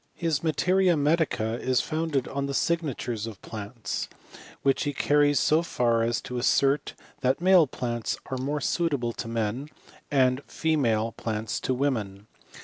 [0.15, 4.09] His materia medica is founded on the signatures of plants,
[4.63, 9.27] which he carries 80 far as to assert that male plants are more suitable to
[9.27, 9.69] men,
[10.09, 12.25] and female plants to women.